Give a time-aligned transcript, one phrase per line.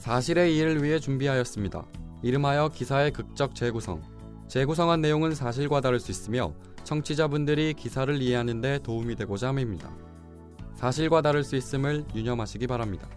[0.00, 1.86] 사실의 이해를 위해 준비하였습니다.
[2.22, 4.02] 이름하여 기사의 극적 재구성.
[4.48, 6.54] 재구성한 내용은 사실과 다를 수 있으며
[6.84, 9.94] 청취자분들이 기사를 이해하는 데 도움이 되고자 함입니다.
[10.74, 13.10] 사실과 다를 수 있음을 유념하시기 바랍니다.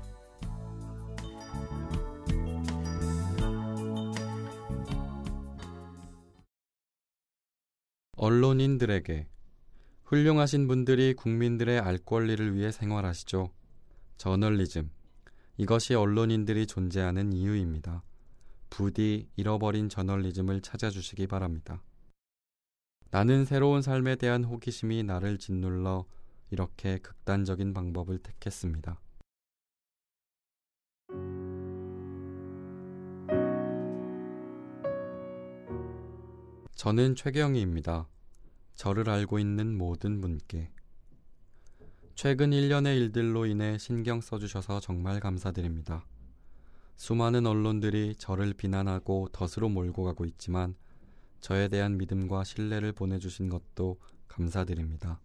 [8.18, 9.28] 언론인들에게
[10.04, 13.52] 훌륭하신 분들이 국민들의 알 권리를 위해 생활하시죠.
[14.18, 15.03] 저널리즘.
[15.58, 18.04] 이것이 언론인들이 존재하는 이유입니다.
[18.70, 21.84] 부디 잃어버린 저널리즘을 찾아주시기 바랍니다.
[23.12, 26.06] 나는 새로운 삶에 대한 호기심이 나를 짓눌러
[26.50, 29.00] 이렇게 극단적인 방법을 택했습니다.
[36.76, 38.10] 저는 최경희입니다.
[38.74, 40.72] 저를 알고 있는 모든 분께
[42.16, 46.06] 최근 1년의 일들로 인해 신경 써주셔서 정말 감사드립니다.
[46.96, 50.76] 수많은 언론들이 저를 비난하고 덫으로 몰고 가고 있지만
[51.42, 55.20] 저에 대한 믿음과 신뢰를 보내주신 것도 감사드립니다.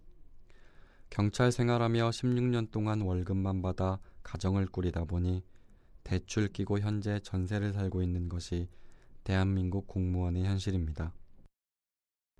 [1.11, 5.45] 경찰 생활하며 16년 동안 월급만 받아 가정을 꾸리다 보니
[6.05, 8.67] 대출 끼고 현재 전세를 살고 있는 것이
[9.25, 11.13] 대한민국 공무원의 현실입니다.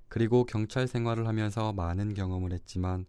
[0.09, 3.05] 그리고 경찰 생활을 하면서 많은 경험을 했지만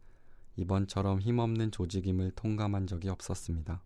[0.56, 3.82] 이번처럼 힘없는 조직임을 통감한 적이 없었습니다.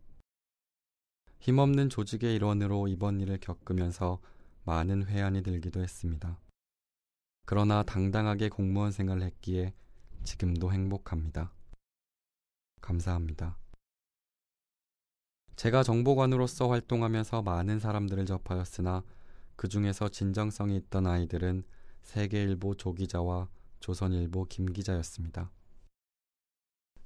[1.40, 4.20] 힘없는 조직의 일원으로 이번 일을 겪으면서
[4.64, 6.40] 많은 회한이 들기도 했습니다.
[7.46, 9.74] 그러나 당당하게 공무원 생활을 했기에
[10.24, 11.52] 지금도 행복합니다.
[12.80, 13.58] 감사합니다.
[15.56, 19.04] 제가 정보관으로서 활동하면서 많은 사람들을 접하였으나
[19.56, 21.64] 그 중에서 진정성이 있던 아이들은
[22.02, 25.52] 세계일보 조기자와 조선일보 김기자였습니다.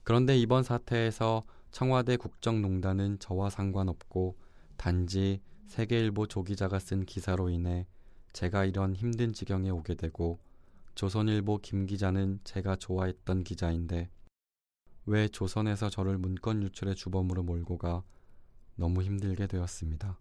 [0.07, 4.37] 그런데 이번 사태에서 청와대 국정농단은 저와 상관없고
[4.77, 7.85] 단지 세계일보 조기자가 쓴 기사로 인해
[8.31, 10.39] 제가 이런 힘든 지경에 오게 되고
[10.95, 14.09] 조선일보 김 기자는 제가 좋아했던 기자인데
[15.07, 18.01] 왜 조선에서 저를 문건 유출의 주범으로 몰고 가
[18.77, 20.17] 너무 힘들게 되었습니다.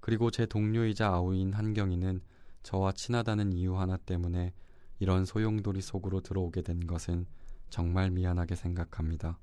[0.00, 2.20] 그리고 제 동료이자 아우인 한경이는
[2.64, 4.52] 저와 친하다는 이유 하나 때문에
[4.98, 7.26] 이런 소용돌이 속으로 들어오게 된 것은
[7.70, 9.38] 정말 미안하게 생각합니다.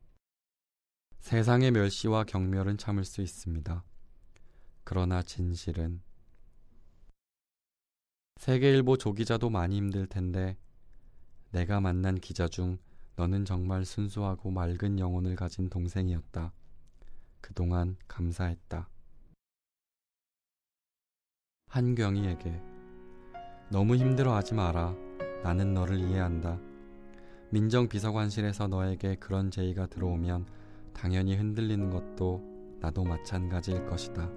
[1.19, 3.83] 세상의 멸시와 경멸은 참을 수 있습니다.
[4.83, 6.01] 그러나 진실은
[8.37, 10.57] 세계일보 조기자도 많이 힘들 텐데
[11.51, 12.77] 내가 만난 기자 중
[13.15, 16.51] 너는 정말 순수하고 맑은 영혼을 가진 동생이었다.
[17.39, 18.89] 그동안 감사했다.
[21.67, 22.61] 한경이에게
[23.71, 24.93] 너무 힘들어하지 마라.
[25.43, 26.72] 나는 너를 이해한다.
[27.53, 30.47] 민정비서관실에서 너에게 그런 제의가 들어오면
[30.91, 32.41] 당연히 흔들리는 것도
[32.79, 34.27] 나도 마찬가지일 것이다.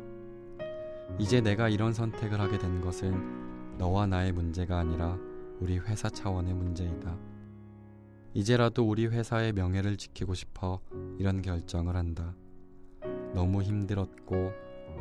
[1.18, 5.18] 이제 내가 이런 선택을 하게 된 것은 너와 나의 문제가 아니라
[5.60, 7.18] 우리 회사 차원의 문제이다.
[8.34, 10.80] 이제라도 우리 회사의 명예를 지키고 싶어
[11.18, 12.34] 이런 결정을 한다.
[13.32, 14.52] 너무 힘들었고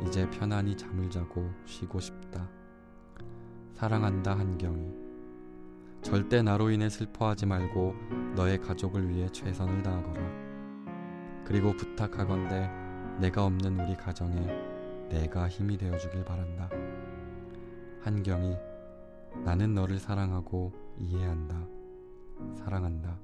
[0.06, 2.48] 이제 편안히 잠을 자고 쉬고 싶다.
[3.74, 4.95] 사랑한다 한경이.
[6.06, 7.96] 절대 나로 인해 슬퍼하지 말고
[8.36, 11.44] 너의 가족을 위해 최선을 다하거라.
[11.44, 12.70] 그리고 부탁하건대
[13.18, 14.46] 내가 없는 우리 가정에
[15.08, 16.70] 내가 힘이 되어 주길 바란다.
[18.02, 18.54] 한경이
[19.44, 21.66] 나는 너를 사랑하고 이해한다.
[22.56, 23.18] 사랑한다.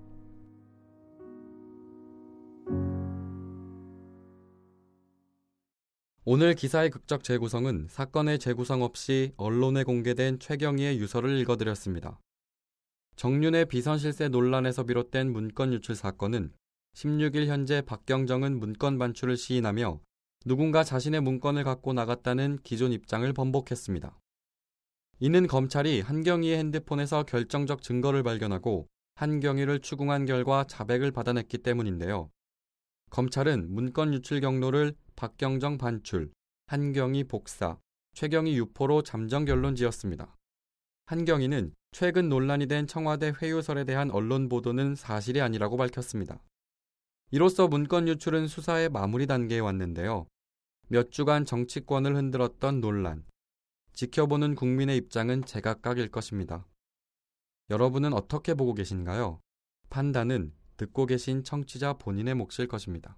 [6.25, 12.19] 오늘 기사의 극적 재구성은 사건의 재구성 없이 언론에 공개된 최경희의 유서를 읽어드렸습니다.
[13.17, 16.53] 정윤의 비선실세 논란에서 비롯된 문건 유출 사건은
[16.95, 20.01] 16일 현재 박경정은 문건 반출을 시인하며
[20.45, 24.19] 누군가 자신의 문건을 갖고 나갔다는 기존 입장을 번복했습니다.
[25.21, 32.31] 이는 검찰이 한경희의 핸드폰에서 결정적 증거를 발견하고 한경희를 추궁한 결과 자백을 받아냈기 때문인데요.
[33.11, 36.33] 검찰은 문건 유출 경로를 박경정 반출,
[36.67, 37.79] 한경희 복사,
[38.15, 40.37] 최경희 유포로 잠정 결론 지었습니다.
[41.07, 46.43] 한경희는 최근 논란이 된 청와대 회유설에 대한 언론 보도는 사실이 아니라고 밝혔습니다.
[47.31, 50.27] 이로써 문건 유출은 수사의 마무리 단계에 왔는데요.
[50.89, 53.25] 몇 주간 정치권을 흔들었던 논란.
[53.95, 56.67] 지켜보는 국민의 입장은 제각각일 것입니다.
[57.71, 59.41] 여러분은 어떻게 보고 계신가요?
[59.91, 63.17] 판단은 듣고 계신 청취자 본인의 몫일 것입니다.